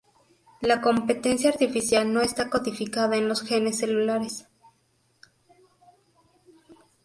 La 0.61 0.81
competencia 0.81 1.51
artificial 1.51 2.11
no 2.11 2.21
está 2.21 2.49
codificada 2.49 3.17
en 3.17 3.27
los 3.27 3.43
genes 3.43 3.77
celulares. 3.77 4.47